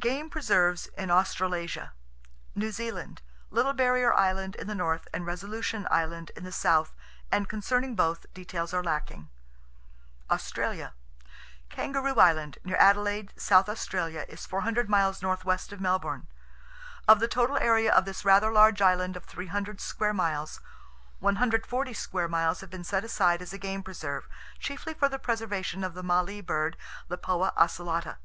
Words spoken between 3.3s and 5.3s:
Little Barrier Island in the north, and